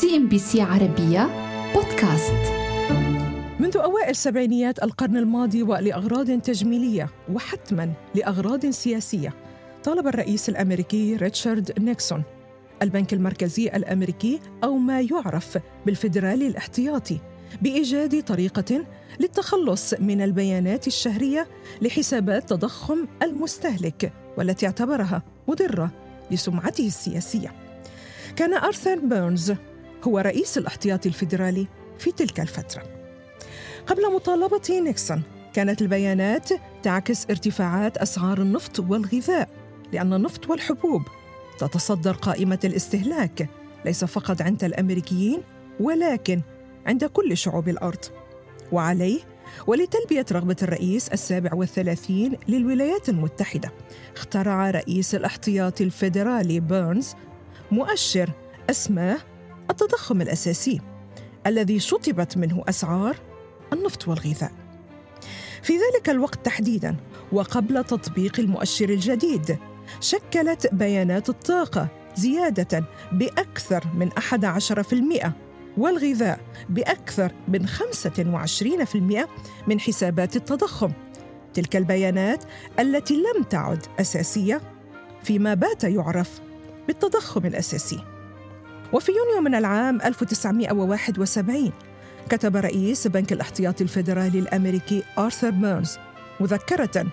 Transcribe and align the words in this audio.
CNBC 0.00 0.62
عربية 0.62 1.28
بودكاست. 1.74 2.52
منذ 3.60 3.76
أوائل 3.76 4.10
السبعينيات 4.10 4.82
القرن 4.82 5.16
الماضي 5.16 5.62
ولأغراض 5.62 6.40
تجميلية 6.40 7.08
وحتما 7.32 7.92
لأغراض 8.14 8.66
سياسية 8.66 9.34
طالب 9.84 10.06
الرئيس 10.06 10.48
الأمريكي 10.48 11.16
ريتشارد 11.16 11.72
نيكسون. 11.80 12.22
البنك 12.82 13.12
المركزي 13.12 13.66
الأمريكي 13.66 14.40
أو 14.64 14.76
ما 14.76 15.00
يعرف 15.00 15.58
بالفيدرالي 15.86 16.46
الاحتياطي 16.46 17.18
بإيجاد 17.62 18.22
طريقة 18.22 18.84
للتخلص 19.20 19.94
من 19.94 20.22
البيانات 20.22 20.86
الشهرية 20.86 21.48
لحسابات 21.82 22.50
تضخم 22.50 23.06
المستهلك 23.22 24.12
والتي 24.38 24.66
اعتبرها 24.66 25.22
مضرة 25.48 25.90
لسمعته 26.30 26.86
السياسية. 26.86 27.52
كان 28.36 28.54
آرثر 28.54 28.98
بيرنز 28.98 29.52
هو 30.02 30.18
رئيس 30.18 30.58
الاحتياطي 30.58 31.08
الفيدرالي 31.08 31.66
في 31.98 32.12
تلك 32.12 32.40
الفترة. 32.40 32.82
قبل 33.86 34.14
مطالبة 34.14 34.80
نيكسون 34.80 35.22
كانت 35.52 35.82
البيانات 35.82 36.48
تعكس 36.82 37.26
ارتفاعات 37.30 37.96
أسعار 37.96 38.42
النفط 38.42 38.80
والغذاء 38.80 39.48
لأن 39.92 40.12
النفط 40.12 40.50
والحبوب 40.50 41.02
تتصدر 41.58 42.12
قائمة 42.12 42.58
الاستهلاك 42.64 43.48
ليس 43.84 44.04
فقط 44.04 44.42
عند 44.42 44.64
الأمريكيين 44.64 45.42
ولكن 45.80 46.40
عند 46.86 47.04
كل 47.04 47.36
شعوب 47.36 47.68
الأرض. 47.68 48.04
وعليه 48.72 49.20
ولتلبية 49.66 50.26
رغبة 50.32 50.56
الرئيس 50.62 51.08
السابع 51.08 51.54
والثلاثين 51.54 52.36
للولايات 52.48 53.08
المتحدة 53.08 53.72
اخترع 54.16 54.70
رئيس 54.70 55.14
الاحتياطي 55.14 55.84
الفيدرالي 55.84 56.60
بيرنز 56.60 57.14
مؤشر 57.70 58.30
أسماه 58.70 59.18
التضخم 59.72 60.20
الأساسي 60.22 60.80
الذي 61.46 61.80
شطبت 61.80 62.36
منه 62.36 62.64
أسعار 62.68 63.16
النفط 63.72 64.08
والغذاء. 64.08 64.52
في 65.62 65.72
ذلك 65.72 66.10
الوقت 66.10 66.44
تحديدا 66.44 66.96
وقبل 67.32 67.84
تطبيق 67.84 68.40
المؤشر 68.40 68.88
الجديد 68.88 69.58
شكلت 70.00 70.74
بيانات 70.74 71.28
الطاقة 71.28 71.88
زيادة 72.16 72.84
بأكثر 73.12 73.84
من 73.94 74.10
11% 74.12 75.32
والغذاء 75.78 76.40
بأكثر 76.68 77.32
من 77.48 77.66
25% 77.66 79.28
من 79.66 79.80
حسابات 79.80 80.36
التضخم. 80.36 80.92
تلك 81.54 81.76
البيانات 81.76 82.44
التي 82.78 83.14
لم 83.14 83.42
تعد 83.42 83.86
أساسية 84.00 84.60
فيما 85.22 85.54
بات 85.54 85.84
يعرف 85.84 86.40
بالتضخم 86.86 87.46
الأساسي. 87.46 88.11
وفي 88.92 89.12
يونيو 89.12 89.40
من 89.40 89.54
العام 89.54 90.00
1971 90.04 91.72
كتب 92.28 92.56
رئيس 92.56 93.06
بنك 93.06 93.32
الاحتياطي 93.32 93.84
الفيدرالي 93.84 94.38
الأمريكي 94.38 95.02
آرثر 95.18 95.50
بيرنز 95.50 95.98
مذكرة 96.40 97.06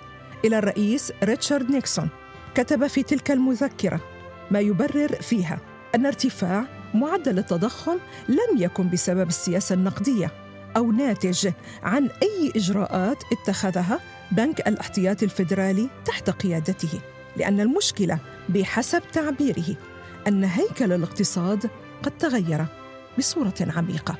إلى 0.45 0.58
الرئيس 0.58 1.13
ريتشارد 1.23 1.71
نيكسون. 1.71 2.09
كتب 2.55 2.88
في 2.88 3.03
تلك 3.03 3.31
المذكرة 3.31 4.02
ما 4.52 4.59
يبرر 4.59 5.08
فيها 5.21 5.59
أن 5.95 6.05
ارتفاع 6.05 6.66
معدل 6.94 7.39
التضخم 7.39 7.97
لم 8.30 8.58
يكن 8.58 8.89
بسبب 8.89 9.27
السياسة 9.27 9.75
النقدية 9.75 10.31
أو 10.77 10.91
ناتج 10.91 11.49
عن 11.83 12.09
أي 12.23 12.52
إجراءات 12.55 13.23
اتخذها 13.31 13.99
بنك 14.31 14.67
الاحتياطي 14.67 15.25
الفيدرالي 15.25 15.89
تحت 16.05 16.30
قيادته 16.30 17.02
لأن 17.38 17.59
المشكلة 17.59 18.19
بحسب 18.49 19.02
تعبيره 19.14 19.75
أن 20.28 20.44
هيكل 20.44 20.92
الاقتصاد 20.94 21.70
قد 22.03 22.17
تغير 22.17 22.66
بصورة 23.17 23.53
عميقة. 23.59 24.16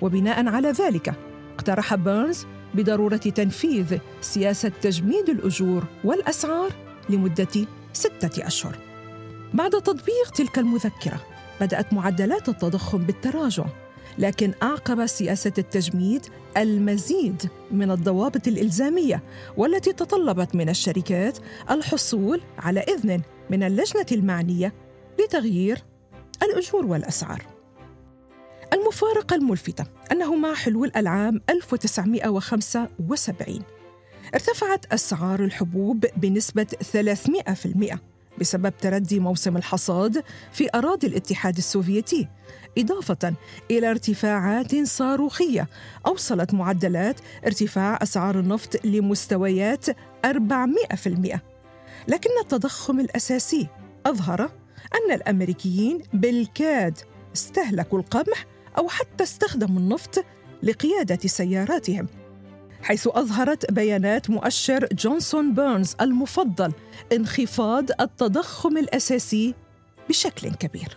وبناء 0.00 0.46
على 0.46 0.68
ذلك 0.70 1.14
اقترح 1.54 1.94
بيرنز 1.94 2.46
بضرورة 2.74 3.16
تنفيذ 3.16 3.98
سياسة 4.20 4.72
تجميد 4.82 5.28
الأجور 5.28 5.84
والأسعار 6.04 6.70
لمدة 7.08 7.66
ستة 7.92 8.46
أشهر. 8.46 8.78
بعد 9.54 9.70
تطبيق 9.70 10.30
تلك 10.34 10.58
المذكرة 10.58 11.20
بدأت 11.60 11.92
معدلات 11.92 12.48
التضخم 12.48 12.98
بالتراجع 12.98 13.64
لكن 14.18 14.52
أعقب 14.62 15.06
سياسة 15.06 15.52
التجميد 15.58 16.26
المزيد 16.56 17.50
من 17.70 17.90
الضوابط 17.90 18.48
الإلزامية 18.48 19.22
والتي 19.56 19.92
تطلبت 19.92 20.54
من 20.54 20.68
الشركات 20.68 21.38
الحصول 21.70 22.40
على 22.58 22.80
إذن 22.80 23.22
من 23.50 23.62
اللجنة 23.62 24.06
المعنية 24.12 24.72
لتغيير 25.24 25.82
الأجور 26.42 26.86
والأسعار. 26.86 27.42
المفارقة 28.72 29.36
الملفتة 29.36 29.84
أنه 30.12 30.34
مع 30.34 30.54
حلول 30.54 30.92
العام 30.96 31.40
1975 31.50 33.62
ارتفعت 34.34 34.92
أسعار 34.92 35.44
الحبوب 35.44 36.04
بنسبة 36.16 36.66
300% 36.92 37.98
بسبب 38.38 38.72
تردي 38.80 39.20
موسم 39.20 39.56
الحصاد 39.56 40.24
في 40.52 40.68
أراضي 40.74 41.06
الاتحاد 41.06 41.56
السوفيتي 41.56 42.28
إضافة 42.78 43.34
إلى 43.70 43.90
ارتفاعات 43.90 44.84
صاروخية. 44.84 45.68
أوصلت 46.06 46.54
معدلات 46.54 47.20
ارتفاع 47.46 47.98
أسعار 48.02 48.38
النفط 48.38 48.86
لمستويات 48.86 49.86
400% 50.26 51.38
لكن 52.08 52.30
التضخم 52.42 53.00
الأساسي 53.00 53.68
أظهر 54.06 54.50
أن 54.94 55.12
الأمريكيين 55.12 55.98
بالكاد 56.12 56.98
استهلكوا 57.36 57.98
القمح 57.98 58.46
أو 58.78 58.88
حتى 58.88 59.24
استخدموا 59.24 59.80
النفط 59.80 60.24
لقيادة 60.62 61.28
سياراتهم 61.28 62.06
حيث 62.82 63.08
أظهرت 63.12 63.72
بيانات 63.72 64.30
مؤشر 64.30 64.88
جونسون 64.92 65.54
بيرنز 65.54 65.96
المفضل 66.00 66.72
انخفاض 67.12 67.90
التضخم 68.00 68.78
الأساسي 68.78 69.54
بشكل 70.08 70.50
كبير. 70.50 70.96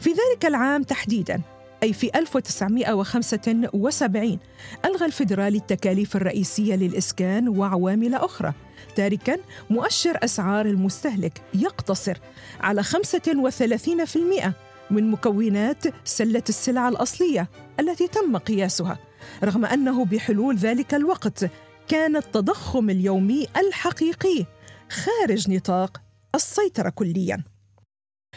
في 0.00 0.10
ذلك 0.10 0.46
العام 0.46 0.82
تحديداً 0.82 1.42
أي 1.82 1.92
في 1.92 2.18
1975 2.18 4.38
ألغى 4.84 5.06
الفيدرالي 5.06 5.58
التكاليف 5.58 6.16
الرئيسية 6.16 6.74
للإسكان 6.74 7.48
وعوامل 7.48 8.14
أخرى. 8.14 8.52
تاركا 8.96 9.36
مؤشر 9.70 10.18
أسعار 10.24 10.66
المستهلك 10.66 11.42
يقتصر 11.54 12.18
على 12.60 12.82
35% 12.82 14.52
من 14.90 15.10
مكونات 15.10 15.84
سلة 16.04 16.42
السلع 16.48 16.88
الأصلية 16.88 17.48
التي 17.80 18.08
تم 18.08 18.36
قياسها 18.36 18.98
رغم 19.44 19.64
أنه 19.64 20.04
بحلول 20.04 20.56
ذلك 20.56 20.94
الوقت 20.94 21.50
كان 21.88 22.16
التضخم 22.16 22.90
اليومي 22.90 23.46
الحقيقي 23.56 24.46
خارج 24.90 25.50
نطاق 25.50 26.02
السيطرة 26.34 26.88
كلياً. 26.88 27.42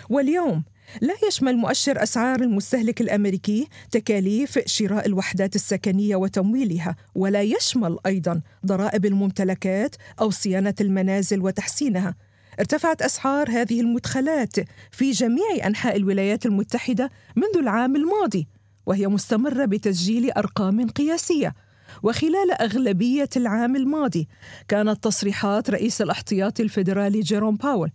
واليوم 0.09 0.63
لا 1.01 1.13
يشمل 1.28 1.57
مؤشر 1.57 2.03
أسعار 2.03 2.41
المستهلك 2.41 3.01
الأمريكي 3.01 3.68
تكاليف 3.91 4.59
شراء 4.66 5.06
الوحدات 5.06 5.56
السكنية 5.56 6.16
وتمويلها 6.16 6.96
ولا 7.16 7.41
يشمل 7.41 7.97
أيضا 8.06 8.41
ضرائب 8.66 9.06
الممتلكات 9.06 9.95
أو 10.22 10.29
صيانة 10.29 10.75
المنازل 10.81 11.41
وتحسينها. 11.41 12.16
ارتفعت 12.59 13.01
أسعار 13.01 13.50
هذه 13.50 13.81
المدخلات 13.81 14.56
في 14.91 15.12
جميع 15.12 15.66
أنحاء 15.66 15.95
الولايات 15.95 16.45
المتحدة 16.45 17.12
منذ 17.35 17.57
العام 17.57 17.95
الماضي 17.95 18.47
وهي 18.85 19.07
مستمرة 19.07 19.66
بتسجيل 19.66 20.31
أرقام 20.31 20.88
قياسية. 20.90 21.56
وخلال 22.03 22.51
أغلبية 22.51 23.29
العام 23.35 23.75
الماضي 23.75 24.28
كانت 24.68 25.03
تصريحات 25.03 25.69
رئيس 25.69 26.01
الاحتياطي 26.01 26.63
الفيدرالي 26.63 27.19
جيروم 27.19 27.56
باول 27.56 27.91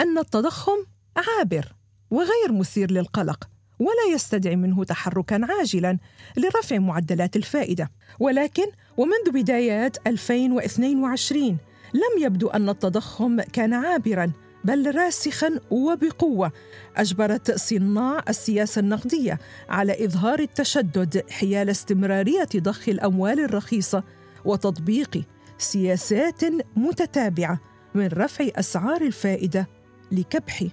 أن 0.00 0.18
التضخم 0.18 0.78
عابر. 1.16 1.76
وغير 2.10 2.52
مثير 2.52 2.90
للقلق 2.90 3.48
ولا 3.78 4.14
يستدعي 4.14 4.56
منه 4.56 4.84
تحركا 4.84 5.40
عاجلا 5.42 5.98
لرفع 6.36 6.78
معدلات 6.78 7.36
الفائدة. 7.36 7.90
ولكن 8.20 8.66
ومنذ 8.96 9.30
بدايات 9.32 9.96
2022 10.06 11.58
لم 11.94 12.22
يبدو 12.22 12.48
أن 12.48 12.68
التضخم 12.68 13.40
كان 13.40 13.74
عابرا 13.74 14.32
بل 14.64 14.96
راسخا 14.96 15.60
وبقوة 15.70 16.52
أجبرت 16.96 17.56
صناع 17.56 18.24
السياسة 18.28 18.80
النقدية 18.80 19.38
على 19.68 20.04
إظهار 20.04 20.38
التشدد 20.38 21.30
حيال 21.30 21.70
استمرارية 21.70 22.48
ضخ 22.56 22.88
الأموال 22.88 23.40
الرخيصة 23.40 24.02
وتطبيق 24.44 25.22
سياسات 25.58 26.40
متتابعة 26.76 27.60
من 27.94 28.06
رفع 28.06 28.48
أسعار 28.56 29.02
الفائدة 29.02 29.68
لكبح 30.12 30.64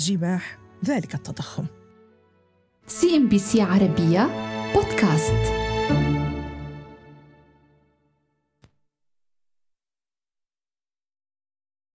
جماح. 0.00 0.58
ذلك 0.84 1.14
التضخم. 1.14 1.64
CNBC 2.86 3.62
عربية 3.62 4.28
بودكاست. 4.74 5.59